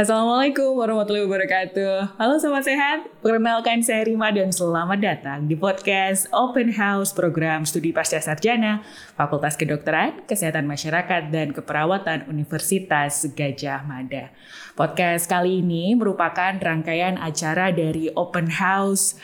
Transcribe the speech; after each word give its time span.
Assalamualaikum 0.00 0.80
warahmatullahi 0.80 1.28
wabarakatuh. 1.28 2.16
Halo 2.16 2.40
sobat 2.40 2.64
sehat, 2.64 3.04
perkenalkan 3.20 3.84
saya 3.84 4.08
Rima 4.08 4.32
dan 4.32 4.48
selamat 4.48 4.96
datang 4.96 5.44
di 5.44 5.52
podcast 5.52 6.24
Open 6.32 6.72
House 6.72 7.12
Program 7.12 7.68
Studi 7.68 7.92
Pasca 7.92 8.16
Sarjana 8.16 8.80
Fakultas 9.12 9.60
Kedokteran, 9.60 10.24
Kesehatan 10.24 10.64
Masyarakat 10.64 11.28
dan 11.28 11.52
Keperawatan 11.52 12.32
Universitas 12.32 13.28
Gajah 13.28 13.84
Mada. 13.84 14.32
Podcast 14.72 15.28
kali 15.28 15.60
ini 15.60 15.92
merupakan 15.92 16.56
rangkaian 16.56 17.20
acara 17.20 17.68
dari 17.68 18.08
Open 18.16 18.48
House 18.56 19.20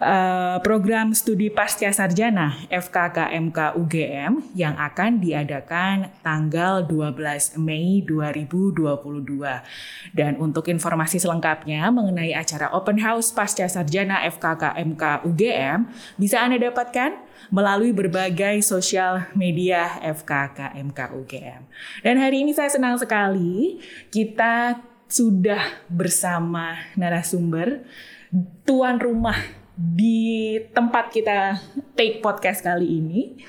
uh, 0.00 0.58
program 0.64 1.12
studi 1.12 1.52
pasca 1.52 1.92
sarjana 1.92 2.56
FKKMK 2.72 3.76
UGM 3.76 4.56
yang 4.56 4.74
akan 4.74 5.20
diadakan 5.20 6.10
tanggal 6.24 6.82
12 6.88 7.60
Mei 7.60 8.00
2022. 8.02 10.16
Dan 10.16 10.40
untuk 10.40 10.66
informasi 10.66 11.20
selengkapnya 11.20 11.92
mengenai 11.92 12.34
acara 12.34 12.72
Open 12.72 12.98
House 12.98 13.30
pasca 13.30 13.68
sarjana 13.68 14.24
FKKMK 14.26 15.28
UGM 15.28 15.86
bisa 16.16 16.40
Anda 16.40 16.58
dapatkan 16.58 17.20
melalui 17.52 17.92
berbagai 17.92 18.64
sosial 18.64 19.28
media 19.36 20.00
FKKMK 20.00 20.98
UGM. 21.14 21.62
Dan 22.02 22.16
hari 22.18 22.42
ini 22.42 22.56
saya 22.56 22.72
senang 22.72 22.96
sekali 22.96 23.78
kita 24.08 24.80
sudah 25.10 25.82
bersama 25.90 26.78
narasumber 26.94 27.82
tuan 28.62 29.02
rumah 29.02 29.59
di 29.80 30.60
tempat 30.76 31.08
kita 31.08 31.56
take 31.96 32.20
podcast 32.20 32.60
kali 32.60 33.00
ini 33.00 33.40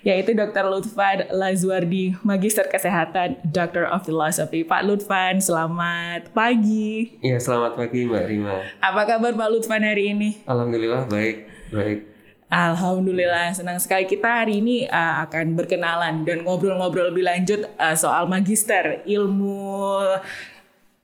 yaitu 0.00 0.32
Dr. 0.32 0.64
Lutfan 0.64 1.28
Lazwardi, 1.28 2.16
Magister 2.24 2.64
Kesehatan, 2.64 3.36
Doctor 3.44 3.84
of 3.84 4.08
Philosophy. 4.08 4.64
Pak 4.64 4.88
Lutfan, 4.88 5.44
selamat 5.44 6.32
pagi. 6.32 7.20
Iya, 7.20 7.36
selamat 7.36 7.76
pagi 7.76 8.08
Mbak 8.08 8.24
Rima. 8.24 8.64
Apa 8.80 9.04
kabar 9.04 9.36
Pak 9.36 9.48
Lutfan 9.52 9.84
hari 9.84 10.16
ini? 10.16 10.40
Alhamdulillah 10.48 11.04
baik, 11.04 11.44
baik. 11.68 11.98
Alhamdulillah 12.50 13.54
senang 13.54 13.78
sekali 13.78 14.10
kita 14.10 14.42
hari 14.42 14.58
ini 14.58 14.82
uh, 14.90 15.22
akan 15.22 15.54
berkenalan 15.54 16.26
dan 16.26 16.42
ngobrol-ngobrol 16.42 17.14
lebih 17.14 17.22
lanjut 17.22 17.62
uh, 17.78 17.94
soal 17.94 18.26
magister 18.26 19.06
ilmu 19.06 20.02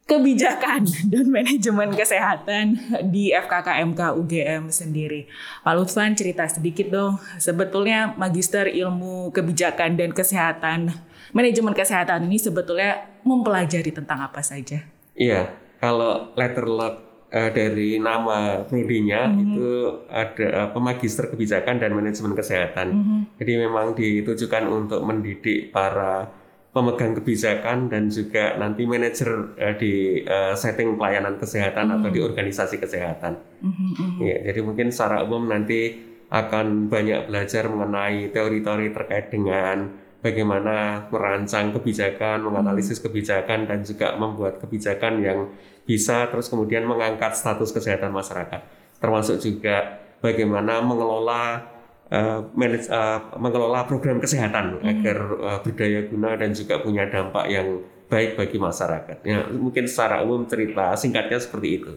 kebijakan 0.06 0.86
dan 1.12 1.26
manajemen 1.28 1.90
kesehatan 1.92 2.78
di 3.10 3.34
FKKMK 3.34 4.14
UGM 4.14 4.70
sendiri. 4.70 5.26
Pak 5.66 5.74
Lutfan 5.74 6.14
cerita 6.14 6.46
sedikit 6.46 6.88
dong, 6.88 7.18
sebetulnya 7.42 8.14
Magister 8.14 8.70
Ilmu 8.70 9.34
Kebijakan 9.34 9.98
dan 9.98 10.14
Kesehatan, 10.14 10.94
manajemen 11.34 11.74
kesehatan 11.74 12.30
ini 12.30 12.38
sebetulnya 12.38 13.10
mempelajari 13.26 13.90
tentang 13.90 14.22
apa 14.22 14.40
saja? 14.46 14.86
Iya, 15.18 15.50
kalau 15.82 16.30
letter 16.38 16.70
luck 16.70 16.94
uh, 17.34 17.50
dari 17.50 17.98
nama 17.98 18.62
prodinya 18.62 19.26
mm 19.26 19.34
-hmm. 19.34 19.42
itu 19.42 19.70
ada 20.06 20.70
uh, 20.70 20.78
Magister 20.78 21.26
Kebijakan 21.34 21.82
dan 21.82 21.90
Manajemen 21.98 22.38
Kesehatan. 22.38 22.86
Mm 22.94 23.02
-hmm. 23.02 23.20
Jadi 23.42 23.52
memang 23.58 23.86
ditujukan 23.98 24.64
untuk 24.70 25.02
mendidik 25.02 25.74
para 25.74 26.30
pemegang 26.76 27.16
kebijakan 27.16 27.88
dan 27.88 28.12
juga 28.12 28.52
nanti 28.60 28.84
manajer 28.84 29.56
uh, 29.56 29.74
di 29.80 30.20
uh, 30.28 30.52
setting 30.52 31.00
pelayanan 31.00 31.40
kesehatan 31.40 31.88
mm. 31.88 31.94
atau 31.96 32.08
di 32.12 32.20
hmm. 32.20 32.28
organisasi 32.28 32.76
kesehatan. 32.76 33.32
Mm-hmm. 33.64 34.20
Ya, 34.20 34.36
jadi 34.52 34.60
mungkin 34.60 34.92
secara 34.92 35.24
umum 35.24 35.48
nanti 35.48 35.96
akan 36.28 36.92
banyak 36.92 37.32
belajar 37.32 37.72
mengenai 37.72 38.28
teori-teori 38.28 38.92
terkait 38.92 39.32
dengan 39.32 39.88
bagaimana 40.20 41.08
merancang 41.08 41.72
kebijakan, 41.72 42.44
menganalisis 42.44 43.00
kebijakan 43.00 43.64
dan 43.64 43.80
juga 43.80 44.12
membuat 44.20 44.60
kebijakan 44.60 45.24
yang 45.24 45.48
bisa 45.88 46.28
terus 46.28 46.52
kemudian 46.52 46.84
mengangkat 46.84 47.32
status 47.38 47.72
kesehatan 47.72 48.12
masyarakat. 48.12 48.60
Termasuk 49.00 49.40
juga 49.40 50.02
bagaimana 50.20 50.82
mengelola 50.82 51.75
uh, 52.10 52.40
manage, 52.54 52.86
uh, 52.90 53.34
mengelola 53.38 53.86
program 53.86 54.22
kesehatan 54.22 54.80
hmm. 54.80 54.86
agar 54.86 55.18
uh, 55.40 55.58
berdaya 55.62 56.06
guna 56.06 56.34
dan 56.38 56.50
juga 56.54 56.82
punya 56.82 57.06
dampak 57.10 57.46
yang 57.50 57.82
baik 58.06 58.38
bagi 58.38 58.58
masyarakat. 58.62 59.18
Ya, 59.26 59.50
mungkin 59.50 59.90
secara 59.90 60.22
umum 60.22 60.46
cerita 60.46 60.94
singkatnya 60.94 61.42
seperti 61.42 61.68
itu. 61.82 61.90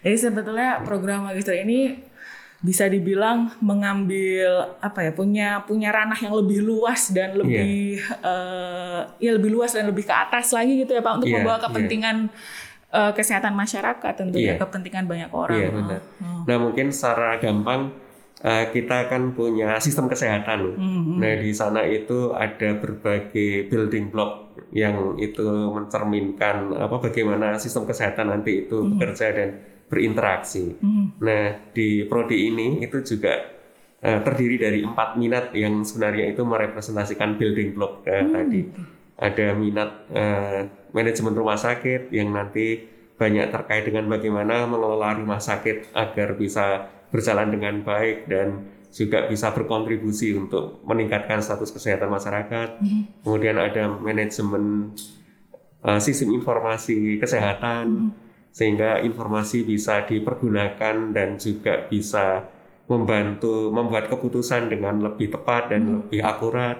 Jadi 0.00 0.16
sebetulnya 0.16 0.80
program 0.80 1.28
magister 1.28 1.52
ini 1.52 2.08
bisa 2.60 2.84
dibilang 2.92 3.56
mengambil 3.64 4.76
apa 4.84 5.08
ya 5.08 5.12
punya 5.16 5.64
punya 5.64 5.88
ranah 5.88 6.16
yang 6.20 6.36
lebih 6.36 6.60
luas 6.60 7.08
dan 7.08 7.32
lebih 7.32 7.96
yeah. 8.04 8.20
uh, 8.20 9.00
ya 9.16 9.32
lebih 9.32 9.48
luas 9.48 9.72
dan 9.72 9.88
lebih 9.88 10.04
ke 10.04 10.12
atas 10.12 10.52
lagi 10.52 10.84
gitu 10.84 10.92
ya 10.92 11.00
Pak 11.00 11.24
untuk 11.24 11.32
yeah, 11.32 11.40
membawa 11.40 11.56
iya. 11.56 11.64
kepentingan 11.64 12.16
yeah. 12.28 13.08
uh, 13.08 13.12
kesehatan 13.16 13.56
masyarakat 13.56 14.12
tentunya 14.12 14.52
yeah. 14.56 14.60
kepentingan 14.60 15.08
banyak 15.08 15.32
orang. 15.32 15.56
Yeah, 15.56 15.72
benar. 15.72 16.00
Oh. 16.20 16.44
Nah 16.44 16.56
mungkin 16.60 16.92
secara 16.92 17.40
gampang 17.40 17.96
uh, 18.44 18.64
kita 18.72 19.08
kan 19.08 19.32
punya 19.36 19.76
sistem 19.78 20.08
kesehatan. 20.08 20.76
Mm-hmm. 20.76 21.16
Nah 21.20 21.34
di 21.40 21.52
sana 21.52 21.84
itu 21.84 22.32
ada 22.32 22.76
berbagai 22.80 23.68
building 23.68 24.12
block 24.12 24.56
yang 24.72 25.16
itu 25.18 25.44
mencerminkan 25.72 26.74
apa 26.76 26.96
bagaimana 27.00 27.56
sistem 27.60 27.84
kesehatan 27.88 28.32
nanti 28.32 28.66
itu 28.66 28.76
mm-hmm. 28.80 28.90
bekerja 28.96 29.26
dan 29.32 29.48
berinteraksi. 29.90 30.76
Mm-hmm. 30.80 31.06
Nah 31.20 31.44
di 31.72 31.88
prodi 32.08 32.48
ini 32.48 32.80
itu 32.80 33.02
juga 33.04 33.34
uh, 34.02 34.20
terdiri 34.24 34.56
dari 34.56 34.80
empat 34.84 35.20
minat 35.20 35.52
yang 35.52 35.84
sebenarnya 35.84 36.32
itu 36.32 36.42
merepresentasikan 36.44 37.36
building 37.36 37.76
block 37.76 38.04
uh, 38.06 38.12
mm-hmm. 38.12 38.34
tadi. 38.34 38.62
Ada 39.20 39.52
minat 39.52 39.90
uh, 40.16 40.60
manajemen 40.96 41.36
rumah 41.36 41.60
sakit 41.60 42.08
yang 42.08 42.32
nanti 42.32 42.88
banyak 43.20 43.52
terkait 43.52 43.84
dengan 43.84 44.08
bagaimana 44.08 44.64
mengelola 44.64 45.12
rumah 45.12 45.36
sakit 45.36 45.92
agar 45.92 46.40
bisa 46.40 46.88
berjalan 47.10 47.50
dengan 47.50 47.82
baik 47.82 48.30
dan 48.30 48.66
juga 48.90 49.30
bisa 49.30 49.54
berkontribusi 49.54 50.34
untuk 50.34 50.82
meningkatkan 50.82 51.38
status 51.38 51.70
kesehatan 51.70 52.10
masyarakat. 52.10 52.82
Mm-hmm. 52.82 53.02
Kemudian 53.22 53.56
ada 53.58 53.86
manajemen 53.86 54.94
uh, 55.86 56.00
sistem 56.02 56.34
informasi 56.34 57.22
kesehatan 57.22 57.86
mm-hmm. 57.86 58.10
sehingga 58.50 58.98
informasi 59.02 59.62
bisa 59.62 60.02
dipergunakan 60.06 61.14
dan 61.14 61.38
juga 61.38 61.86
bisa 61.86 62.50
membantu 62.90 63.70
membuat 63.70 64.10
keputusan 64.10 64.66
dengan 64.66 64.98
lebih 64.98 65.30
tepat 65.30 65.70
dan 65.70 65.86
mm-hmm. 65.86 65.98
lebih 66.06 66.20
akurat. 66.26 66.76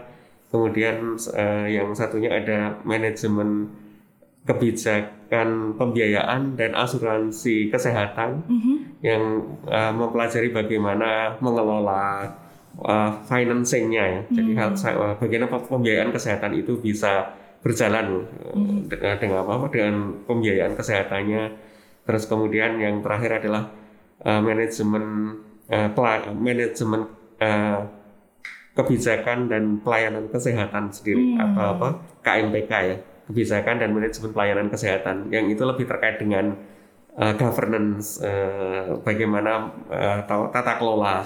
Kemudian 0.51 1.15
uh, 1.15 1.67
yang 1.71 1.95
satunya 1.95 2.35
ada 2.35 2.83
manajemen 2.83 3.71
kebijakan 4.51 5.79
pembiayaan 5.79 6.59
dan 6.59 6.75
asuransi 6.75 7.71
kesehatan 7.71 8.43
mm-hmm. 8.51 8.77
yang 8.99 9.23
uh, 9.71 9.95
mempelajari 9.95 10.51
bagaimana 10.51 11.39
mengelola 11.39 12.35
uh, 12.83 13.15
financingnya 13.31 14.05
ya. 14.11 14.21
Mm-hmm. 14.27 14.35
Jadi 14.35 14.51
hal 14.59 14.71
uh, 14.75 15.15
bagaimana 15.23 15.55
pembiayaan 15.55 16.11
kesehatan 16.11 16.59
itu 16.59 16.83
bisa 16.83 17.31
berjalan 17.63 18.27
mm-hmm. 18.27 18.91
dengan 18.91 19.17
dengan 19.23 19.39
apa 19.47 19.71
dengan 19.71 20.19
pembiayaan 20.27 20.75
kesehatannya. 20.75 21.43
Terus 22.11 22.27
kemudian 22.27 22.83
yang 22.83 22.99
terakhir 22.99 23.39
adalah 23.39 23.71
uh, 24.27 24.43
manajemen 24.43 25.39
uh, 25.71 25.95
manajemen 26.35 27.07
uh, 27.39 27.87
kebijakan 28.75 29.47
dan 29.47 29.79
pelayanan 29.79 30.27
kesehatan 30.27 30.91
sendiri 30.91 31.39
mm-hmm. 31.39 31.45
atau 31.55 31.65
apa 31.79 31.89
KMPK 32.27 32.73
ya 32.91 32.99
kebijakan 33.31 33.79
dan 33.79 33.95
manajemen 33.95 34.35
pelayanan 34.35 34.67
kesehatan 34.67 35.31
yang 35.31 35.47
itu 35.47 35.63
lebih 35.63 35.87
terkait 35.87 36.19
dengan 36.19 36.59
uh, 37.15 37.35
governance 37.39 38.19
uh, 38.19 38.99
bagaimana 39.07 39.71
uh, 39.87 40.27
tata 40.27 40.75
kelola 40.77 41.23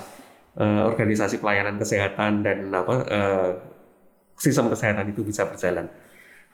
uh, 0.61 0.83
organisasi 0.85 1.41
pelayanan 1.41 1.81
kesehatan 1.81 2.45
dan 2.45 2.69
apa 2.71 2.95
uh, 3.09 3.51
sistem 4.37 4.69
kesehatan 4.69 5.11
itu 5.11 5.25
bisa 5.25 5.49
berjalan. 5.49 5.89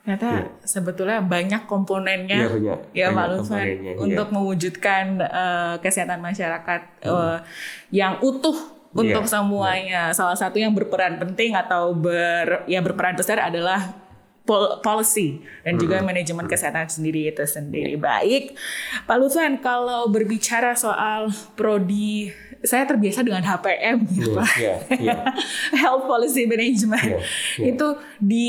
Ternyata 0.01 0.29
ya. 0.33 0.45
sebetulnya 0.65 1.21
banyak 1.21 1.69
komponennya 1.69 2.39
ya, 2.41 2.49
banyak, 2.49 2.79
ya 2.97 3.07
Pak 3.13 3.27
Lutfan 3.37 3.67
untuk 4.01 4.27
ya. 4.31 4.33
mewujudkan 4.33 5.05
uh, 5.21 5.75
kesehatan 5.85 6.25
masyarakat 6.25 6.81
hmm. 7.05 7.13
uh, 7.13 7.39
yang 7.93 8.17
utuh 8.25 8.57
untuk 8.97 9.23
ya, 9.23 9.29
semuanya. 9.29 10.03
Ya. 10.09 10.17
Salah 10.17 10.39
satu 10.41 10.57
yang 10.57 10.73
berperan 10.73 11.21
penting 11.21 11.53
atau 11.53 11.93
ber 11.93 12.65
ya 12.65 12.81
berperan 12.81 13.13
besar 13.13 13.45
adalah 13.45 13.93
policy 14.83 15.45
dan 15.63 15.79
juga 15.79 16.03
manajemen 16.03 16.49
kesehatan 16.49 16.89
sendiri 16.91 17.31
itu 17.31 17.45
sendiri. 17.47 17.95
Baik, 17.95 18.57
Pak 19.07 19.17
Lutfan, 19.21 19.61
kalau 19.63 20.11
berbicara 20.11 20.75
soal 20.75 21.31
prodi 21.55 22.35
saya 22.61 22.85
terbiasa 22.85 23.25
dengan 23.25 23.41
HPM 23.41 24.05
gitu, 24.13 24.37
Pak. 24.37 24.49
Yeah, 24.61 24.79
yeah. 25.07 25.21
Health 25.73 26.05
Policy 26.05 26.45
Management. 26.45 27.09
Yeah, 27.09 27.23
yeah. 27.57 27.69
Itu 27.73 27.97
di 28.21 28.49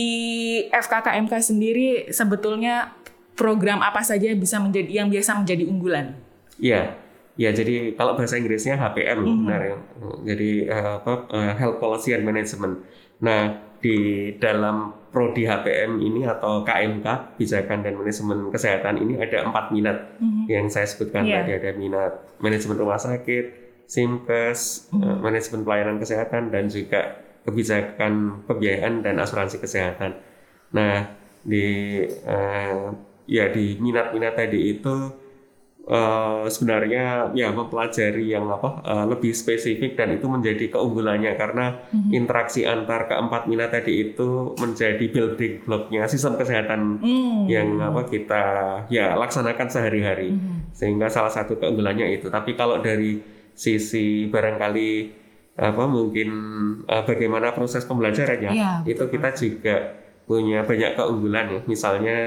FKKMK 0.67 1.33
sendiri 1.39 1.87
sebetulnya 2.11 2.91
program 3.39 3.79
apa 3.79 4.03
saja 4.03 4.27
bisa 4.35 4.59
menjadi 4.59 4.91
yang 4.91 5.07
biasa 5.07 5.39
menjadi 5.39 5.63
unggulan? 5.63 6.19
Iya. 6.59 6.99
Ya, 7.39 7.49
jadi 7.55 7.95
kalau 7.95 8.19
bahasa 8.19 8.35
Inggrisnya 8.35 8.75
HPM 8.75 9.23
mm 9.23 9.25
-hmm. 9.25 9.39
benar 9.47 9.61
ya. 9.63 9.77
Jadi 10.27 10.67
uh, 10.67 10.99
apa 10.99 11.13
uh, 11.31 11.53
Health 11.55 11.79
Policy 11.79 12.11
and 12.11 12.27
Management. 12.27 12.83
Nah, 13.23 13.70
di 13.81 14.31
dalam 14.37 14.93
prodi 15.11 15.43
HPM 15.43 15.99
ini 15.99 16.23
atau 16.23 16.63
KMK 16.63 17.35
kebijakan 17.35 17.83
dan 17.83 17.93
manajemen 17.99 18.47
kesehatan 18.47 18.95
ini 19.01 19.19
ada 19.19 19.43
empat 19.43 19.75
minat 19.75 19.97
mm-hmm. 20.21 20.45
yang 20.47 20.65
saya 20.71 20.87
sebutkan 20.87 21.27
yeah. 21.27 21.43
tadi 21.43 21.59
ada 21.59 21.71
minat 21.75 22.13
manajemen 22.39 22.79
rumah 22.79 23.01
sakit, 23.01 23.45
simkes, 23.89 24.87
mm-hmm. 24.93 25.19
manajemen 25.19 25.61
pelayanan 25.67 25.97
kesehatan 25.99 26.53
dan 26.53 26.71
juga 26.71 27.19
kebijakan 27.43 28.45
pembiayaan 28.47 29.03
dan 29.03 29.19
asuransi 29.19 29.59
kesehatan. 29.59 30.15
Nah 30.71 31.11
di 31.41 31.65
uh, 32.23 32.93
ya 33.25 33.49
di 33.49 33.75
minat-minat 33.81 34.37
tadi 34.37 34.77
itu 34.77 34.95
uh, 35.91 36.47
sebenarnya 36.47 37.35
ya 37.35 37.51
mempelajari 37.51 38.31
yang 38.31 38.47
apa 38.47 38.79
uh, 38.81 39.05
lebih 39.11 39.35
spesifik 39.35 39.99
dan 39.99 40.15
itu 40.15 40.25
menjadi 40.31 40.71
keunggulannya 40.71 41.35
karena 41.35 41.83
mm-hmm. 41.91 42.11
interaksi 42.15 42.63
antar 42.63 43.11
keempat 43.11 43.51
minat 43.51 43.75
tadi 43.75 44.11
itu 44.11 44.55
menjadi 44.55 45.03
building 45.11 45.67
blocknya 45.67 46.07
sistem 46.07 46.39
kesehatan 46.39 47.03
mm-hmm. 47.03 47.45
yang 47.51 47.67
apa 47.83 48.07
kita 48.07 48.43
ya 48.87 49.19
laksanakan 49.19 49.67
sehari-hari 49.67 50.31
mm-hmm. 50.31 50.71
sehingga 50.71 51.11
salah 51.11 51.29
satu 51.29 51.59
keunggulannya 51.59 52.15
itu 52.15 52.31
tapi 52.31 52.55
kalau 52.55 52.79
dari 52.79 53.19
sisi 53.51 54.31
barangkali 54.31 55.19
apa 55.59 55.83
mungkin 55.83 56.29
uh, 56.87 57.03
bagaimana 57.03 57.51
proses 57.51 57.83
pembelajarannya 57.83 58.55
ya, 58.55 58.81
itu 58.87 59.03
kita 59.11 59.29
juga 59.35 59.75
punya 60.23 60.63
banyak 60.63 60.95
keunggulan 60.95 61.45
ya 61.51 61.61
misalnya 61.67 62.17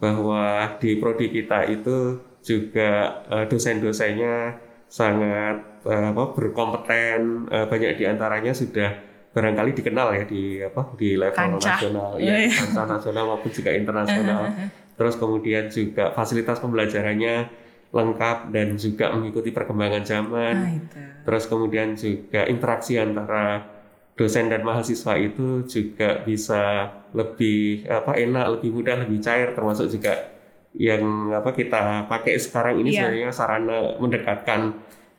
bahwa 0.00 0.72
di 0.80 0.98
prodi 0.98 1.30
kita 1.30 1.68
itu 1.68 2.18
juga 2.42 3.22
uh, 3.30 3.46
dosen-dosennya 3.46 4.58
sangat 4.90 5.82
uh, 5.88 6.12
apa 6.12 6.24
berkompeten 6.36 7.48
uh, 7.48 7.64
banyak 7.70 7.96
di 7.96 8.04
antaranya 8.04 8.52
sudah 8.52 8.92
barangkali 9.32 9.72
dikenal 9.72 10.12
ya 10.12 10.24
di 10.28 10.60
apa 10.60 10.92
di 11.00 11.16
level 11.16 11.56
Kancah. 11.56 11.80
nasional 11.80 12.10
ya 12.20 12.36
iya. 12.36 12.52
kancah 12.52 12.84
nasional 12.84 13.24
maupun 13.32 13.48
juga 13.48 13.72
internasional 13.72 14.52
terus 14.92 15.16
kemudian 15.16 15.72
juga 15.72 16.12
fasilitas 16.12 16.60
pembelajarannya 16.60 17.48
lengkap 17.92 18.52
dan 18.52 18.76
juga 18.76 19.08
mengikuti 19.16 19.48
perkembangan 19.48 20.04
zaman 20.04 20.54
nah, 20.60 20.76
terus 21.24 21.48
kemudian 21.48 21.96
juga 21.96 22.44
interaksi 22.44 23.00
antara 23.00 23.64
dosen 24.12 24.52
dan 24.52 24.60
mahasiswa 24.60 25.16
itu 25.16 25.64
juga 25.64 26.20
bisa 26.20 26.92
lebih 27.16 27.88
apa 27.88 28.12
enak 28.20 28.60
lebih 28.60 28.70
mudah 28.76 29.00
lebih 29.00 29.24
cair 29.24 29.56
termasuk 29.56 29.88
juga 29.88 30.31
yang 30.72 31.32
apa 31.36 31.52
kita 31.52 32.08
pakai 32.08 32.40
sekarang 32.40 32.80
ini 32.80 32.96
yeah. 32.96 33.04
sebenarnya 33.04 33.30
sarana 33.32 33.78
mendekatkan 34.00 34.60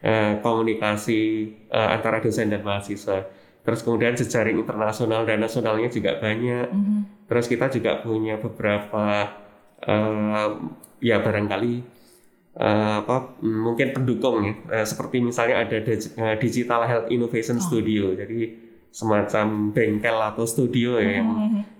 uh, 0.02 0.34
komunikasi 0.42 1.52
uh, 1.70 1.94
antara 1.94 2.20
dosen 2.20 2.50
dan 2.50 2.66
mahasiswa. 2.66 3.30
Terus 3.64 3.80
kemudian 3.80 4.18
jejaring 4.18 4.60
internasional 4.60 5.24
dan 5.24 5.40
nasionalnya 5.40 5.88
juga 5.88 6.20
banyak. 6.20 6.68
Mm 6.68 6.82
-hmm. 6.84 7.00
Terus 7.32 7.46
kita 7.48 7.72
juga 7.72 8.04
punya 8.04 8.36
beberapa 8.36 9.32
uh, 9.88 10.50
ya 11.00 11.24
barangkali 11.24 11.74
uh, 12.60 12.96
apa 13.06 13.40
mungkin 13.46 13.96
pendukung 13.96 14.44
ya. 14.44 14.54
Uh, 14.68 14.86
seperti 14.86 15.24
misalnya 15.24 15.64
ada 15.64 15.78
Digital 16.42 16.82
Health 16.84 17.08
Innovation 17.14 17.62
oh. 17.62 17.64
Studio. 17.64 18.12
Jadi 18.18 18.62
semacam 18.94 19.74
bengkel 19.74 20.13
atau 20.22 20.45
studio 20.45 21.01
ya 21.01 21.18
yang 21.18 21.30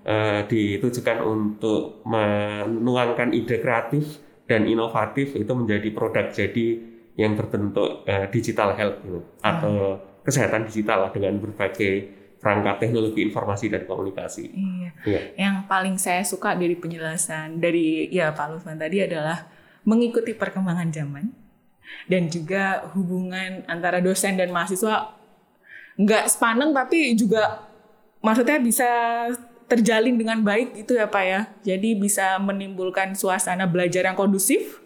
uh, 0.02 0.42
ditujukan 0.50 1.22
untuk 1.22 2.02
menuangkan 2.02 3.30
ide 3.30 3.62
kreatif 3.62 4.18
dan 4.50 4.66
inovatif 4.66 5.38
itu 5.38 5.52
menjadi 5.54 5.88
produk 5.94 6.26
jadi 6.34 6.66
yang 7.14 7.38
berbentuk 7.38 8.02
uh, 8.10 8.26
digital 8.34 8.74
health 8.74 8.98
gitu, 9.06 9.22
atau 9.38 9.74
hmm. 9.94 10.26
kesehatan 10.26 10.66
digital 10.66 11.06
lah 11.06 11.10
dengan 11.14 11.38
berbagai 11.38 12.10
perangkat 12.42 12.76
teknologi 12.82 13.24
informasi 13.24 13.70
dan 13.70 13.86
komunikasi. 13.86 14.44
Iya. 14.50 14.90
iya. 15.06 15.20
Yang 15.38 15.56
paling 15.70 15.96
saya 15.96 16.26
suka 16.26 16.52
dari 16.58 16.74
penjelasan 16.74 17.62
dari 17.62 18.10
ya 18.10 18.34
Pak 18.34 18.46
Lutfan 18.58 18.76
tadi 18.76 19.00
adalah 19.00 19.48
mengikuti 19.86 20.34
perkembangan 20.34 20.90
zaman 20.90 21.30
dan 22.10 22.28
juga 22.28 22.90
hubungan 22.92 23.64
antara 23.70 24.02
dosen 24.02 24.36
dan 24.36 24.52
mahasiswa 24.52 25.23
nggak 25.94 26.26
sepaneng 26.26 26.74
tapi 26.74 27.14
juga 27.14 27.64
maksudnya 28.24 28.58
bisa 28.58 28.88
terjalin 29.64 30.20
dengan 30.20 30.44
baik 30.44 30.84
gitu 30.84 30.96
ya 30.98 31.08
Pak 31.08 31.24
ya. 31.24 31.40
Jadi 31.64 31.96
bisa 31.96 32.36
menimbulkan 32.38 33.16
suasana 33.16 33.64
belajar 33.64 34.04
yang 34.04 34.16
kondusif 34.16 34.84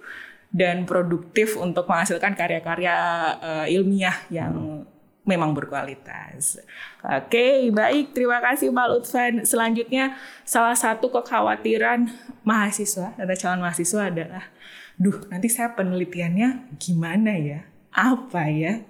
dan 0.48 0.88
produktif 0.88 1.58
untuk 1.60 1.84
menghasilkan 1.90 2.32
karya-karya 2.32 2.96
uh, 3.42 3.66
ilmiah 3.68 4.16
yang 4.32 4.84
memang 5.28 5.52
berkualitas. 5.52 6.56
Oke, 7.04 7.68
baik. 7.68 8.16
Terima 8.16 8.40
kasih 8.40 8.72
Pak 8.72 8.86
Lutfan. 8.88 9.34
Selanjutnya, 9.44 10.16
salah 10.48 10.72
satu 10.72 11.12
kekhawatiran 11.12 12.08
mahasiswa 12.48 13.12
atau 13.12 13.36
calon 13.36 13.60
mahasiswa 13.60 14.08
adalah, 14.08 14.48
duh 14.96 15.20
nanti 15.28 15.52
saya 15.52 15.76
penelitiannya 15.76 16.80
gimana 16.80 17.36
ya? 17.36 17.60
Apa 17.92 18.48
ya? 18.48 18.80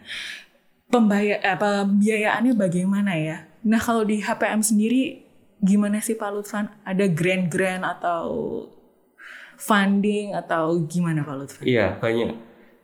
Pembayar 0.88 1.38
eh, 1.40 1.56
pembiayaannya 1.56 2.52
bagaimana 2.56 3.12
ya? 3.14 3.44
Nah 3.68 3.80
kalau 3.80 4.02
di 4.02 4.24
HPM 4.24 4.64
sendiri 4.64 5.22
gimana 5.60 6.00
sih 6.00 6.16
Pak 6.16 6.30
Lutfan? 6.32 6.72
Ada 6.82 7.06
grant-grant 7.12 7.84
atau 7.84 8.26
funding 9.60 10.32
atau 10.32 10.80
gimana 10.88 11.22
Pak 11.22 11.36
Lutfan? 11.36 11.64
Iya 11.68 12.00
banyak. 12.00 12.32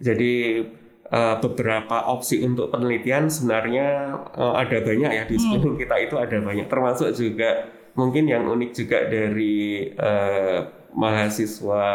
Jadi 0.02 0.60
uh, 1.08 1.36
beberapa 1.40 2.10
opsi 2.12 2.44
untuk 2.44 2.68
penelitian 2.68 3.32
sebenarnya 3.32 4.18
uh, 4.36 4.54
ada 4.58 4.84
banyak 4.84 5.10
ya 5.10 5.24
di 5.24 5.36
sekeliling 5.40 5.78
hmm. 5.78 5.82
kita 5.88 5.96
itu 6.04 6.14
ada 6.20 6.36
banyak. 6.42 6.66
Termasuk 6.68 7.08
juga 7.16 7.70
mungkin 7.94 8.26
yang 8.26 8.44
unik 8.44 8.70
juga 8.74 9.06
dari 9.06 9.88
uh, 9.94 10.60
mahasiswa 10.94 11.86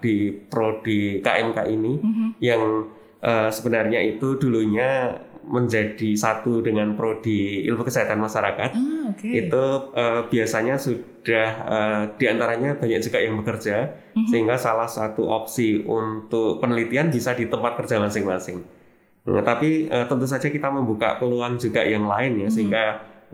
di 0.00 0.28
prodi 0.28 1.24
KMK 1.24 1.58
ini 1.72 1.92
-hmm. 1.96 2.28
yang 2.40 2.88
uh, 3.24 3.48
sebenarnya 3.48 4.00
itu 4.04 4.36
dulunya 4.36 5.16
menjadi 5.42 6.14
satu 6.14 6.62
dengan 6.62 6.94
prodi 6.94 7.66
ilmu 7.66 7.82
kesehatan 7.82 8.22
masyarakat 8.22 8.70
ah, 8.78 9.10
okay. 9.10 9.46
itu 9.46 9.64
uh, 9.90 10.22
biasanya 10.30 10.78
sudah 10.78 11.48
uh, 11.66 12.02
di 12.14 12.30
antaranya 12.30 12.78
banyak 12.78 13.02
juga 13.02 13.18
yang 13.18 13.34
bekerja 13.42 13.90
mm-hmm. 13.90 14.28
sehingga 14.30 14.54
salah 14.54 14.86
satu 14.86 15.26
opsi 15.26 15.82
untuk 15.82 16.62
penelitian 16.62 17.10
bisa 17.10 17.34
di 17.34 17.50
tempat 17.50 17.74
kerja 17.74 17.98
masing-masing. 17.98 18.62
Nah, 19.22 19.42
tapi 19.42 19.90
uh, 19.90 20.06
tentu 20.06 20.26
saja 20.30 20.46
kita 20.46 20.70
membuka 20.70 21.18
peluang 21.18 21.58
juga 21.58 21.82
yang 21.82 22.06
lain 22.06 22.38
ya 22.38 22.46
mm-hmm. 22.46 22.54
sehingga 22.54 22.84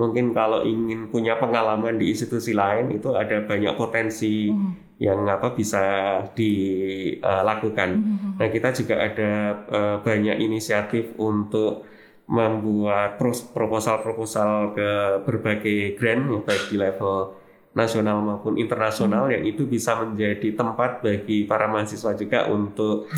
mungkin 0.01 0.33
kalau 0.33 0.65
ingin 0.65 1.13
punya 1.13 1.37
pengalaman 1.37 2.01
di 2.01 2.09
institusi 2.15 2.57
lain 2.57 2.89
itu 2.89 3.13
ada 3.13 3.45
banyak 3.45 3.77
potensi 3.77 4.49
mm-hmm. 4.49 4.97
yang 4.97 5.29
apa 5.29 5.53
bisa 5.53 5.85
dilakukan. 6.33 7.91
Mm-hmm. 8.01 8.31
Nah 8.41 8.49
kita 8.49 8.69
juga 8.73 8.97
ada 8.97 9.31
uh, 9.69 9.97
banyak 10.01 10.41
inisiatif 10.41 11.13
untuk 11.21 11.85
membuat 12.29 13.17
proposal-proposal 13.57 14.77
ke 14.77 14.91
berbagai 15.25 15.97
grant 15.97 16.29
ya, 16.29 16.39
baik 16.45 16.65
di 16.69 16.77
level 16.77 17.33
nasional 17.73 18.21
maupun 18.21 18.61
internasional 18.61 19.29
hmm. 19.29 19.33
yang 19.33 19.45
itu 19.49 19.65
bisa 19.65 19.97
menjadi 19.97 20.53
tempat 20.53 21.01
bagi 21.01 21.49
para 21.49 21.65
mahasiswa 21.73 22.13
juga 22.13 22.45
untuk 22.53 23.09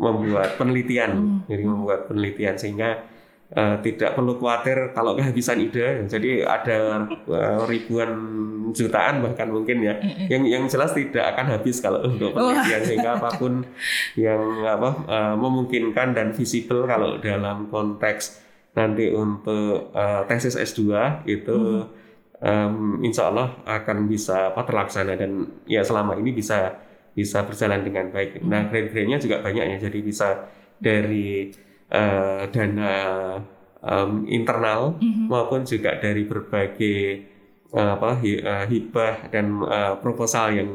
membuat 0.00 0.56
penelitian, 0.56 1.10
hmm. 1.12 1.38
jadi 1.50 1.64
membuat 1.68 2.00
penelitian 2.08 2.56
sehingga 2.56 3.04
uh, 3.54 3.76
tidak 3.80 4.16
perlu 4.18 4.36
khawatir 4.36 4.92
kalau 4.92 5.16
kehabisan 5.16 5.62
ide. 5.62 6.04
Jadi 6.08 6.44
ada 6.44 7.08
uh, 7.08 7.64
ribuan 7.64 8.10
jutaan 8.76 9.24
bahkan 9.24 9.48
mungkin 9.48 9.80
ya, 9.80 9.96
yang 10.28 10.44
yang 10.44 10.64
jelas 10.68 10.92
tidak 10.92 11.36
akan 11.36 11.56
habis 11.56 11.80
kalau 11.80 12.04
untuk 12.04 12.36
penelitian 12.36 12.82
sehingga 12.84 13.10
apa 13.16 13.30
pun 13.40 13.64
yang 14.18 14.40
apa 14.64 14.90
uh, 15.08 15.34
memungkinkan 15.38 16.12
dan 16.12 16.36
visible 16.36 16.84
kalau 16.84 17.16
dalam 17.16 17.70
konteks 17.72 18.44
nanti 18.76 19.10
untuk 19.10 19.90
uh, 19.96 20.22
tesis 20.28 20.54
S2 20.54 20.82
itu 21.26 21.56
hmm. 21.56 22.44
um, 22.44 23.00
insya 23.02 23.32
Allah 23.32 23.58
akan 23.64 24.06
bisa 24.06 24.52
apa 24.52 24.62
terlaksana 24.62 25.18
dan 25.18 25.64
ya 25.64 25.82
selama 25.82 26.14
ini 26.20 26.30
bisa 26.36 26.76
bisa 27.16 27.42
berjalan 27.42 27.82
dengan 27.82 28.12
baik. 28.14 28.38
Hmm. 28.38 28.46
Nah 28.46 28.70
grade-grade-nya 28.70 29.18
juga 29.18 29.42
banyak 29.42 29.64
ya, 29.64 29.76
jadi 29.90 29.98
bisa 30.04 30.46
dari 30.78 31.50
uh, 31.92 32.42
dana 32.48 32.94
um, 33.80 34.24
internal 34.28 34.96
hmm. 35.00 35.26
maupun 35.28 35.64
juga 35.64 35.96
dari 35.96 36.24
berbagai 36.28 37.00
uh, 37.72 37.96
apa 37.96 38.10
hibah 38.68 39.32
dan 39.32 39.60
uh, 39.64 39.94
proposal 40.00 40.54
yang 40.56 40.70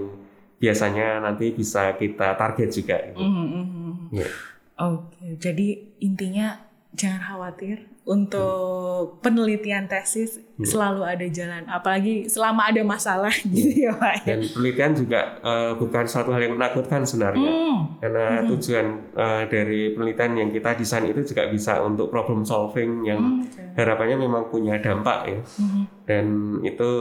biasanya 0.64 1.20
nanti 1.20 1.52
bisa 1.52 1.92
kita 2.00 2.40
target 2.40 2.70
juga. 2.72 2.96
Mm 3.20 3.28
-hmm. 3.28 3.94
yeah. 4.16 4.32
Oke, 4.80 5.12
okay. 5.20 5.32
jadi 5.38 5.68
intinya 6.00 6.56
jangan 6.96 7.22
khawatir 7.22 7.93
untuk 8.04 9.16
hmm. 9.16 9.24
penelitian 9.24 9.88
tesis 9.88 10.38
hmm. 10.38 10.68
selalu 10.68 11.08
ada 11.08 11.24
jalan 11.32 11.64
apalagi 11.72 12.28
selama 12.28 12.68
ada 12.68 12.84
masalah 12.84 13.32
hmm. 13.32 13.52
gitu 13.56 13.90
ya 13.90 13.92
Pak. 13.96 14.28
Dan 14.28 14.40
penelitian 14.44 14.92
juga 14.96 15.22
uh, 15.40 15.72
bukan 15.80 16.04
suatu 16.04 16.36
hal 16.36 16.48
yang 16.48 16.56
menakutkan 16.60 17.08
sebenarnya. 17.08 17.52
Hmm. 17.52 18.00
Karena 18.04 18.26
hmm. 18.44 18.48
tujuan 18.52 18.88
uh, 19.16 19.44
dari 19.48 19.96
penelitian 19.96 20.32
yang 20.36 20.50
kita 20.52 20.76
desain 20.76 21.08
itu 21.08 21.24
juga 21.24 21.48
bisa 21.48 21.80
untuk 21.80 22.12
problem 22.12 22.44
solving 22.44 23.08
yang 23.08 23.22
hmm. 23.44 23.74
harapannya 23.80 24.20
memang 24.20 24.54
punya 24.54 24.78
dampak 24.78 25.20
ya 25.26 25.40
mm-hmm. 25.42 25.84
dan 26.06 26.26
itu 26.62 26.92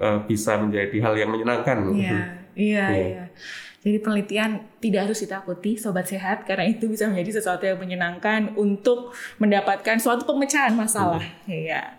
uh, 0.00 0.18
bisa 0.26 0.58
menjadi 0.58 0.96
hal 1.04 1.14
yang 1.14 1.30
menyenangkan 1.30 1.78
iya 1.94 2.20
iya 2.56 2.84
iya 2.90 3.24
jadi 3.86 4.02
penelitian 4.02 4.66
tidak 4.82 5.06
harus 5.06 5.22
ditakuti 5.22 5.78
sobat 5.78 6.10
sehat 6.10 6.42
karena 6.42 6.66
itu 6.66 6.90
bisa 6.90 7.06
menjadi 7.06 7.38
sesuatu 7.38 7.70
yang 7.70 7.78
menyenangkan 7.78 8.58
untuk 8.58 9.14
mendapatkan 9.38 10.02
suatu 10.02 10.26
pemecahan 10.26 10.74
masalah. 10.74 11.22
Iya. 11.46 11.94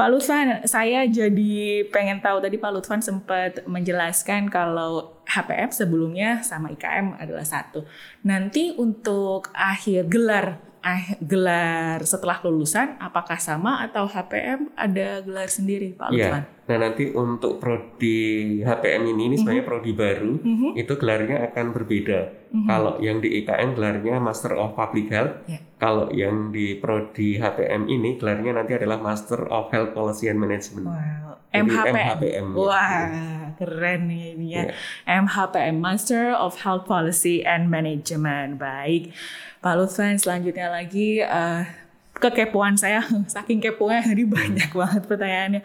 Pak 0.00 0.08
Lutfan, 0.08 0.64
saya 0.64 1.04
jadi 1.04 1.84
pengen 1.92 2.24
tahu 2.24 2.40
tadi 2.40 2.56
Pak 2.56 2.72
Lutfan 2.72 3.04
sempat 3.04 3.60
menjelaskan 3.68 4.48
kalau 4.48 5.20
HPM 5.28 5.68
sebelumnya 5.76 6.40
sama 6.40 6.72
IKM 6.72 7.20
adalah 7.20 7.44
satu. 7.44 7.84
Nanti 8.24 8.72
untuk 8.72 9.52
akhir 9.52 10.08
gelar 10.08 10.56
eh, 10.86 11.18
gelar 11.18 11.98
setelah 12.06 12.38
lulusan 12.46 12.94
apakah 13.02 13.42
sama 13.42 13.82
atau 13.82 14.06
HPM 14.06 14.70
ada 14.78 15.18
gelar 15.26 15.50
sendiri 15.50 15.98
Pak 15.98 16.14
Lutfan? 16.14 16.46
Ya. 16.46 16.54
Nah 16.66 16.76
nanti 16.78 17.10
untuk 17.10 17.58
prodi 17.58 18.62
HPM 18.62 19.02
ini 19.10 19.22
ini 19.30 19.34
sebenarnya 19.38 19.66
mm 19.66 19.70
-hmm. 19.70 19.82
prodi 19.82 19.92
baru 19.94 20.32
mm 20.38 20.54
-hmm. 20.54 20.70
itu 20.78 20.92
gelarnya 20.94 21.36
akan 21.50 21.66
berbeda. 21.74 22.20
Mm 22.22 22.54
-hmm. 22.54 22.66
Kalau 22.70 22.92
yang 23.02 23.18
di 23.18 23.28
IKN 23.42 23.74
gelarnya 23.74 24.14
Master 24.22 24.54
of 24.54 24.78
Public 24.78 25.10
Health. 25.10 25.34
Yeah. 25.50 25.65
Kalau 25.76 26.08
yang 26.08 26.56
di 26.56 26.80
prodi 26.80 27.36
HPM 27.36 27.84
ini 27.84 28.16
gelarnya 28.16 28.56
nanti 28.56 28.72
adalah 28.80 28.96
Master 28.96 29.44
of 29.52 29.68
Health 29.68 29.92
Policy 29.92 30.32
and 30.32 30.40
Management. 30.40 30.88
Wow. 30.88 31.36
MHPM. 31.52 31.94
MHPM. 31.94 32.46
Wah, 32.56 32.96
ya. 33.08 33.28
keren 33.60 34.00
nih 34.08 34.22
ini 34.36 34.46
ya. 34.56 34.72
Yeah. 34.72 35.24
MHPM 35.24 35.76
Master 35.80 36.32
of 36.32 36.60
Health 36.64 36.88
Policy 36.88 37.44
and 37.44 37.68
Management. 37.68 38.56
Baik. 38.56 39.12
Pak 39.60 39.74
Lutfan 39.76 40.16
selanjutnya 40.16 40.72
lagi 40.72 41.20
uh, 41.20 41.64
kekepoan 42.16 42.80
saya 42.80 43.04
saking 43.34 43.60
keponya 43.60 44.00
jadi 44.16 44.24
banyak 44.24 44.70
banget 44.72 45.02
pertanyaannya. 45.04 45.62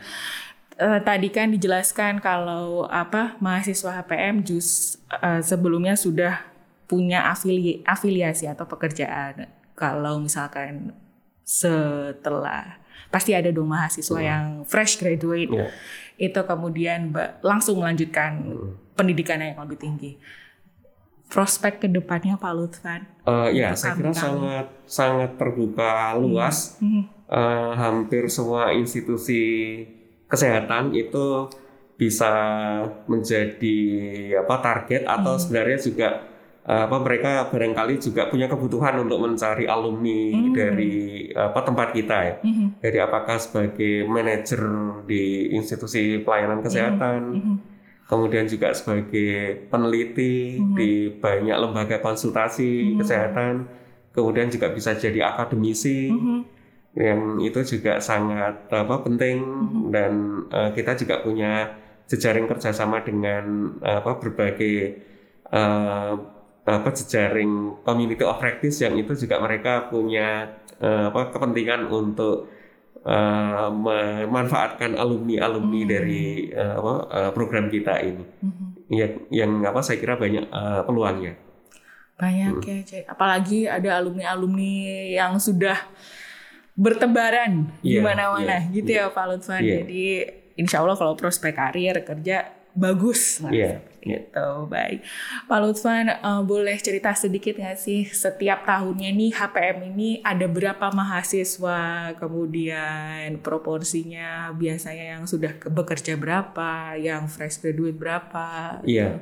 Uh, 0.82 1.00
tadi 1.04 1.30
kan 1.30 1.54
dijelaskan 1.54 2.24
kalau 2.24 2.90
apa 2.90 3.38
mahasiswa 3.38 4.02
HPM 4.02 4.42
jus 4.42 4.98
uh, 5.14 5.40
sebelumnya 5.44 5.94
sudah 5.94 6.42
punya 6.90 7.32
afili 7.32 7.80
afiliasi 7.88 8.50
atau 8.50 8.68
pekerjaan. 8.68 9.61
Kalau 9.82 10.22
misalkan 10.22 10.94
setelah 11.42 12.78
pasti 13.10 13.34
ada 13.34 13.50
dong 13.50 13.74
mahasiswa 13.74 14.22
hmm. 14.22 14.30
yang 14.30 14.46
fresh 14.70 15.02
graduate 15.02 15.50
yeah. 15.50 15.74
itu 16.22 16.38
kemudian 16.46 17.10
langsung 17.42 17.82
melanjutkan 17.82 18.46
hmm. 18.46 18.94
pendidikannya 18.94 19.58
yang 19.58 19.66
lebih 19.66 19.82
tinggi 19.82 20.22
prospek 21.32 21.80
ke 21.80 21.88
depannya 21.88 22.36
Pak 22.36 22.52
Lutfan? 22.52 23.02
Uh, 23.24 23.48
ya, 23.56 23.72
saya 23.72 23.96
kira 23.96 24.12
sangat 24.12 24.68
sangat 24.84 25.40
terbuka 25.40 26.14
luas. 26.20 26.76
Hmm. 26.84 27.08
Uh, 27.32 27.72
hampir 27.80 28.28
semua 28.28 28.76
institusi 28.76 29.80
kesehatan 30.28 30.92
itu 30.92 31.48
bisa 31.96 32.28
menjadi 33.08 33.80
apa 34.44 34.56
target 34.60 35.08
atau 35.08 35.40
hmm. 35.40 35.42
sebenarnya 35.48 35.80
juga 35.80 36.08
apa 36.62 37.02
mereka 37.02 37.50
barangkali 37.50 37.98
juga 37.98 38.30
punya 38.30 38.46
kebutuhan 38.46 39.02
untuk 39.02 39.18
mencari 39.18 39.66
alumni 39.66 40.30
hmm. 40.30 40.54
dari 40.54 40.96
apa 41.34 41.60
tempat 41.66 41.90
kita 41.90 42.18
ya. 42.22 42.36
Hmm. 42.46 42.68
Dari 42.78 42.98
apakah 43.02 43.38
sebagai 43.42 44.06
manajer 44.06 44.62
di 45.10 45.54
institusi 45.58 46.22
pelayanan 46.22 46.62
kesehatan. 46.62 47.22
Hmm. 47.34 47.42
Hmm 47.42 47.72
kemudian 48.12 48.44
juga 48.44 48.76
sebagai 48.76 49.72
peneliti 49.72 50.60
mm-hmm. 50.60 50.76
di 50.76 50.92
banyak 51.16 51.56
lembaga 51.56 52.04
konsultasi 52.04 52.68
mm-hmm. 52.68 53.00
kesehatan, 53.00 53.54
kemudian 54.12 54.52
juga 54.52 54.68
bisa 54.76 54.92
jadi 55.00 55.32
akademisi 55.32 56.12
mm-hmm. 56.12 56.40
yang 57.00 57.40
itu 57.40 57.64
juga 57.64 58.04
sangat 58.04 58.68
apa 58.68 58.96
penting 59.08 59.40
mm-hmm. 59.40 59.84
dan 59.96 60.12
uh, 60.52 60.70
kita 60.76 61.00
juga 61.00 61.24
punya 61.24 61.72
jejaring 62.12 62.52
kerjasama 62.52 63.00
dengan 63.00 63.80
apa 63.80 64.20
berbagai 64.20 65.00
uh, 65.48 66.20
apa 66.62 66.94
jejaring 66.94 67.82
community 67.82 68.22
of 68.22 68.38
practice 68.38 68.86
yang 68.86 68.94
itu 68.94 69.18
juga 69.18 69.42
mereka 69.42 69.90
punya 69.90 70.62
uh, 70.78 71.10
apa 71.10 71.34
kepentingan 71.34 71.90
untuk 71.90 72.50
uh, 73.06 73.70
memanfaatkan 73.74 74.94
alumni-alumni 74.94 75.82
hmm. 75.82 75.90
dari 75.90 76.50
uh, 76.54 76.76
apa, 76.78 76.94
uh, 77.10 77.32
program 77.34 77.66
kita 77.70 77.98
ini. 78.02 78.26
Hmm. 78.42 78.68
Yang, 78.92 79.14
yang 79.32 79.52
apa 79.64 79.80
saya 79.82 79.98
kira 79.98 80.20
banyak 80.20 80.52
uh, 80.52 80.84
peluangnya. 80.86 81.34
Banyak 82.20 82.62
hmm. 82.62 82.68
ya, 82.68 82.78
Cek. 82.86 83.04
Apalagi 83.10 83.66
ada 83.66 83.98
alumni-alumni 83.98 84.74
yang 85.18 85.42
sudah 85.42 85.80
bertebaran 86.78 87.74
yeah, 87.82 87.84
di 87.84 87.98
iya, 88.00 88.02
mana-mana 88.02 88.58
yeah, 88.64 88.74
gitu 88.74 88.92
yeah. 88.96 89.08
ya 89.10 89.16
Pak 89.16 89.26
Lutfan. 89.28 89.62
Yeah. 89.62 89.82
Jadi 89.84 90.06
insya 90.62 90.86
Allah 90.86 90.98
kalau 91.00 91.14
prospek 91.18 91.58
karir 91.58 91.96
kerja 92.06 92.61
bagus 92.74 93.44
lah. 93.44 93.52
Yeah, 93.52 93.84
yeah. 94.02 94.24
Gitu, 94.28 94.50
baik. 94.72 95.06
Pak 95.46 95.60
Lutfan, 95.62 96.08
uh, 96.10 96.42
boleh 96.42 96.78
cerita 96.80 97.14
sedikit 97.14 97.60
nggak 97.60 97.78
sih 97.78 98.08
setiap 98.08 98.66
tahunnya 98.66 99.12
nih 99.14 99.32
HPM 99.36 99.78
ini 99.94 100.10
ada 100.24 100.48
berapa 100.48 100.90
mahasiswa, 100.90 102.14
kemudian 102.18 103.38
proporsinya 103.44 104.56
biasanya 104.56 105.20
yang 105.20 105.24
sudah 105.28 105.54
bekerja 105.70 106.18
berapa, 106.18 106.96
yang 106.98 107.28
fresh 107.28 107.62
graduate 107.62 107.98
berapa? 108.00 108.80
Iya. 108.88 109.00
Yeah. 109.00 109.14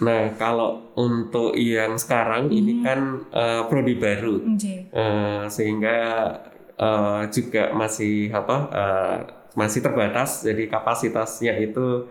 Nah, 0.00 0.32
kalau 0.40 0.96
untuk 0.96 1.52
yang 1.60 2.00
sekarang 2.00 2.48
hmm. 2.48 2.56
ini 2.56 2.72
kan 2.80 3.00
uh, 3.36 3.68
prodi 3.68 4.00
baru, 4.00 4.40
okay. 4.56 4.88
uh, 4.96 5.44
sehingga 5.52 5.96
uh, 6.80 7.28
juga 7.28 7.76
masih 7.76 8.32
apa 8.32 8.56
uh, 8.72 9.16
masih 9.52 9.84
terbatas, 9.84 10.40
jadi 10.40 10.72
kapasitasnya 10.72 11.52
itu 11.60 12.08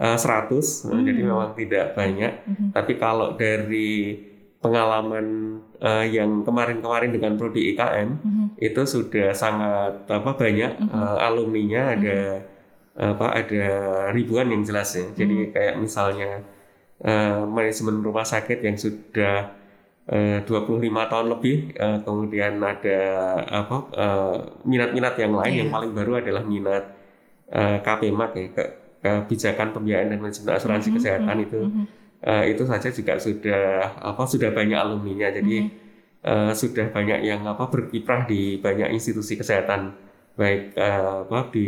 uh, 0.00 0.16
100 0.16 0.48
mm. 0.88 1.04
jadi 1.04 1.20
memang 1.20 1.50
tidak 1.52 1.86
banyak 1.92 2.32
mm-hmm. 2.48 2.68
tapi 2.72 2.92
kalau 2.96 3.36
dari 3.36 4.16
pengalaman 4.60 5.56
uh, 5.80 6.04
yang 6.04 6.44
kemarin-kemarin 6.44 7.12
dengan 7.12 7.36
prodi 7.36 7.76
IKM 7.76 8.08
mm-hmm. 8.08 8.46
itu 8.60 8.82
sudah 8.88 9.36
sangat 9.36 10.08
apa 10.08 10.30
banyak 10.32 10.72
mm-hmm. 10.80 10.96
uh, 10.96 11.18
alumninya 11.28 11.82
ada 11.96 12.20
mm-hmm. 12.40 13.12
apa 13.16 13.26
ada 13.32 13.66
ribuan 14.16 14.48
yang 14.48 14.64
jelas 14.64 14.96
ya 14.96 15.06
jadi 15.12 15.36
mm-hmm. 15.36 15.52
kayak 15.52 15.74
misalnya 15.76 16.44
uh, 17.04 17.44
manajemen 17.44 18.00
rumah 18.00 18.24
sakit 18.24 18.60
yang 18.64 18.76
sudah 18.76 19.52
uh, 20.08 20.38
25 20.44 20.80
tahun 21.12 21.26
lebih 21.28 21.56
uh, 21.76 21.98
kemudian 22.04 22.60
ada 22.60 23.00
apa 23.48 23.76
minat-minat 24.64 25.14
uh, 25.16 25.20
yang 25.20 25.32
lain 25.36 25.52
yeah. 25.52 25.60
yang 25.64 25.70
paling 25.72 25.92
baru 25.92 26.20
adalah 26.20 26.44
minat 26.44 26.84
uh, 27.52 27.80
KPMAK 27.80 28.32
ya 28.36 28.48
kebijakan 29.00 29.72
pembiayaan 29.72 30.12
dan 30.12 30.18
manajemen 30.20 30.52
asuransi 30.56 30.88
mm 30.88 30.92
-hmm. 30.92 30.96
kesehatan 31.00 31.36
itu 31.40 31.60
mm 31.60 31.70
-hmm. 31.72 31.86
uh, 32.24 32.44
itu 32.44 32.62
saja 32.68 32.88
juga 32.92 33.12
sudah 33.16 33.64
apa 33.96 34.22
sudah 34.28 34.50
banyak 34.52 34.76
alumninya 34.76 35.28
jadi 35.32 35.56
mm 35.64 35.68
-hmm. 35.68 36.28
uh, 36.28 36.52
sudah 36.52 36.86
banyak 36.92 37.20
yang 37.24 37.40
apa 37.48 37.64
berkiprah 37.68 38.28
di 38.28 38.60
banyak 38.60 38.92
institusi 38.92 39.40
kesehatan 39.40 39.96
baik 40.36 40.76
uh, 40.76 41.26
apa 41.28 41.52
di 41.52 41.66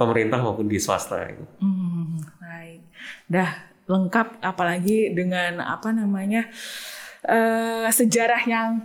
pemerintah 0.00 0.40
maupun 0.40 0.64
di 0.64 0.80
swasta 0.80 1.28
itu. 1.28 1.44
Mm, 1.60 2.24
baik, 2.40 2.80
dah 3.28 3.50
lengkap 3.84 4.40
apalagi 4.40 5.12
dengan 5.12 5.60
apa 5.60 5.92
namanya 5.92 6.48
uh, 7.28 7.84
sejarah 7.92 8.40
yang 8.48 8.80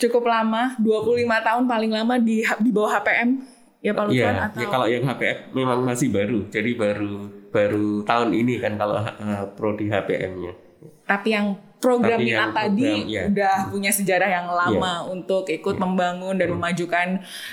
cukup 0.00 0.24
lama 0.24 0.72
25 0.80 1.20
tahun 1.26 1.64
paling 1.68 1.92
lama 1.92 2.14
di 2.16 2.40
di 2.64 2.70
bawah 2.72 2.98
HPM 2.98 3.44
ya 3.84 3.92
Pak 3.92 4.04
Lutfan 4.08 4.34
ya, 4.34 4.48
atau 4.48 4.60
ya 4.64 4.66
kalau 4.72 4.86
yang 4.88 5.04
HPM 5.04 5.38
memang 5.52 5.78
masih 5.84 6.08
baru 6.08 6.48
jadi 6.48 6.70
baru 6.72 7.14
baru 7.52 8.02
tahun 8.08 8.30
ini 8.32 8.54
kan 8.58 8.80
kalau 8.80 8.96
uh, 8.96 9.44
prodi 9.52 9.92
HPM-nya 9.92 10.56
tapi 11.04 11.36
yang 11.36 11.60
program 11.84 12.16
Tapi 12.16 12.32
yang 12.32 12.52
tadi 12.56 12.92
ya. 13.12 13.22
udah 13.28 13.56
punya 13.68 13.92
sejarah 13.92 14.24
yang 14.24 14.48
lama 14.48 15.04
ya. 15.04 15.12
untuk 15.12 15.44
ikut 15.52 15.76
ya. 15.76 15.82
membangun 15.84 16.40
dan 16.40 16.48
hmm. 16.48 16.56
memajukan 16.56 17.08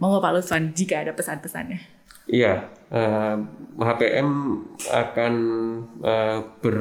mau 0.00 0.20
Pak 0.20 0.32
Lutfan 0.36 0.72
jika 0.76 1.00
ada 1.00 1.12
pesan-pesannya. 1.16 1.97
Iya, 2.28 2.68
uh, 2.92 3.36
eh, 3.80 3.84
HPM 3.88 4.28
akan 4.84 5.34
uh, 6.04 6.38
ber 6.60 6.76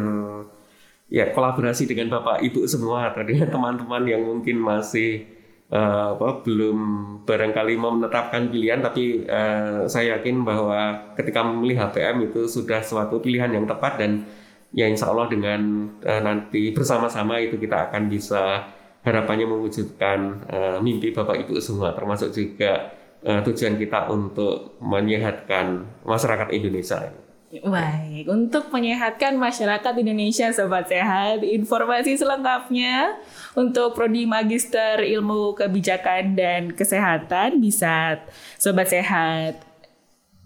ya 1.07 1.31
kolaborasi 1.31 1.87
dengan 1.87 2.11
Bapak 2.11 2.43
Ibu 2.43 2.67
semua 2.67 3.11
atau 3.11 3.23
teman-teman 3.23 4.03
yang 4.03 4.27
mungkin 4.27 4.59
masih 4.59 5.23
uh, 5.71 6.19
apa 6.19 6.43
belum 6.43 6.77
barangkali 7.23 7.79
mau 7.79 7.95
menetapkan 7.95 8.51
pilihan 8.51 8.83
tapi 8.83 9.23
uh, 9.23 9.87
saya 9.87 10.19
yakin 10.19 10.43
bahwa 10.43 11.15
ketika 11.15 11.43
memilih 11.47 11.79
HPM 11.87 12.27
itu 12.27 12.47
sudah 12.51 12.83
suatu 12.83 13.23
pilihan 13.23 13.51
yang 13.51 13.63
tepat 13.63 14.03
dan 14.03 14.27
ya 14.75 14.83
insya 14.91 15.07
Allah 15.11 15.31
dengan 15.31 15.87
uh, 16.03 16.21
nanti 16.23 16.75
bersama-sama 16.75 17.39
itu 17.39 17.55
kita 17.55 17.87
akan 17.87 18.11
bisa 18.11 18.67
harapannya 19.07 19.47
mewujudkan 19.47 20.19
uh, 20.51 20.77
mimpi 20.83 21.15
Bapak 21.15 21.39
Ibu 21.47 21.55
semua 21.63 21.95
termasuk 21.95 22.35
juga 22.35 22.96
uh, 23.23 23.41
tujuan 23.41 23.79
kita 23.79 24.11
untuk 24.11 24.77
menyehatkan 24.83 25.87
masyarakat 26.05 26.49
Indonesia. 26.53 27.09
Baik, 27.47 28.27
untuk 28.27 28.67
menyehatkan 28.75 29.39
masyarakat 29.39 29.95
Indonesia 29.95 30.51
Sobat 30.51 30.91
Sehat, 30.91 31.47
informasi 31.47 32.19
selengkapnya 32.19 33.15
untuk 33.55 33.95
Prodi 33.95 34.27
Magister 34.27 34.99
Ilmu 34.99 35.55
Kebijakan 35.55 36.35
dan 36.35 36.75
Kesehatan 36.75 37.63
bisa 37.63 38.19
Sobat 38.59 38.91
Sehat 38.91 39.63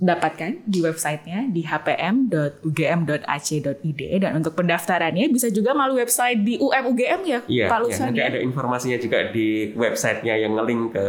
dapatkan 0.01 0.65
di 0.65 0.81
websitenya 0.81 1.49
di 1.53 1.61
hpm.ugm.ac.id 1.61 2.71
dan 4.17 4.33
untuk 4.33 4.57
pendaftarannya 4.57 5.29
bisa 5.29 5.53
juga 5.53 5.77
melalui 5.77 6.01
website 6.01 6.41
di 6.41 6.57
UMUGM 6.57 7.21
ya 7.21 7.45
iya, 7.45 7.69
Pak 7.69 7.79
Lusan 7.85 8.09
iya, 8.09 8.09
nanti 8.09 8.21
ya? 8.25 8.33
ada 8.33 8.41
informasinya 8.41 8.97
juga 8.97 9.29
di 9.29 9.69
websitenya 9.77 10.41
yang 10.41 10.57
ngelink 10.57 10.97
ke 10.97 11.05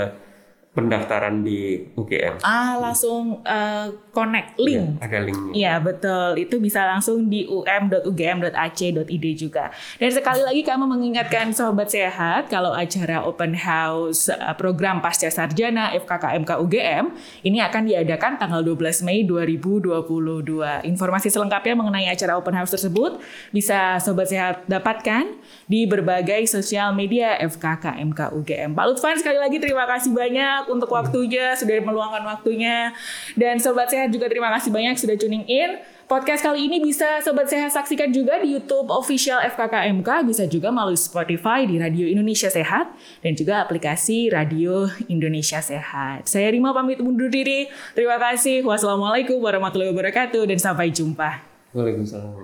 pendaftaran 0.73 1.45
di 1.45 1.85
UGM. 1.93 2.41
Ah, 2.41 2.81
langsung 2.81 3.45
uh, 3.45 3.87
connect 4.09 4.57
link. 4.57 4.97
Ya, 4.97 5.05
ada 5.05 5.19
linknya. 5.21 5.53
Iya, 5.53 5.75
betul. 5.85 6.31
Itu 6.41 6.57
bisa 6.65 6.89
langsung 6.89 7.29
di 7.29 7.45
um.ugm.ac.id 7.45 9.27
juga. 9.37 9.69
Dan 10.01 10.09
sekali 10.09 10.41
lagi 10.41 10.65
kami 10.65 10.89
mengingatkan 10.89 11.53
sobat 11.53 11.93
sehat 11.93 12.49
kalau 12.49 12.73
acara 12.73 13.21
open 13.21 13.53
house 13.53 14.33
uh, 14.33 14.57
program 14.57 15.05
pasca 15.05 15.29
sarjana 15.29 15.93
FKKMK 15.93 16.57
UGM 16.65 17.05
ini 17.45 17.61
akan 17.61 17.93
diadakan 17.93 18.41
tanggal 18.41 18.65
12 18.65 19.05
Mei 19.05 19.29
2022. 19.29 20.89
Informasi 20.89 21.29
selengkapnya 21.29 21.77
mengenai 21.77 22.09
acara 22.09 22.41
open 22.41 22.57
house 22.57 22.73
tersebut 22.73 23.21
bisa 23.53 24.01
sobat 24.01 24.33
sehat 24.33 24.65
dapatkan 24.65 25.37
di 25.69 25.85
berbagai 25.85 26.49
sosial 26.49 26.97
media 26.97 27.37
FKKMK 27.45 28.33
UGM. 28.41 28.73
Pak 28.73 28.85
Lutfan 28.89 29.21
sekali 29.21 29.37
lagi 29.37 29.61
terima 29.61 29.85
kasih 29.85 30.17
banyak 30.17 30.62
banyak 30.63 30.79
untuk 30.79 30.91
waktunya, 30.95 31.59
sudah 31.59 31.83
meluangkan 31.83 32.23
waktunya. 32.23 32.95
Dan 33.35 33.59
Sobat 33.59 33.91
Sehat 33.91 34.15
juga 34.15 34.31
terima 34.31 34.55
kasih 34.55 34.71
banyak 34.71 34.95
sudah 34.95 35.19
tuning 35.19 35.43
in. 35.51 35.83
Podcast 36.07 36.45
kali 36.45 36.69
ini 36.69 36.79
bisa 36.79 37.25
Sobat 37.25 37.49
Sehat 37.49 37.73
saksikan 37.73 38.13
juga 38.13 38.39
di 38.39 38.55
YouTube 38.55 38.93
official 38.93 39.43
FKKMK, 39.43 40.29
bisa 40.29 40.45
juga 40.47 40.69
melalui 40.71 40.99
Spotify 40.99 41.65
di 41.67 41.81
Radio 41.81 42.07
Indonesia 42.07 42.53
Sehat, 42.53 42.95
dan 43.25 43.33
juga 43.35 43.65
aplikasi 43.65 44.31
Radio 44.31 44.87
Indonesia 45.11 45.59
Sehat. 45.59 46.29
Saya 46.29 46.53
Rima 46.53 46.71
pamit 46.77 47.03
undur 47.03 47.33
diri. 47.33 47.67
Terima 47.97 48.21
kasih. 48.21 48.63
Wassalamualaikum 48.63 49.41
warahmatullahi 49.41 49.91
wabarakatuh, 49.91 50.47
dan 50.47 50.59
sampai 50.61 50.95
jumpa. 50.95 51.43
Waalaikumsalam 51.73 52.37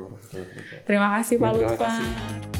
Terima 0.88 1.20
kasih 1.20 1.37
Pak 1.37 1.50
Lutfi. 1.52 2.57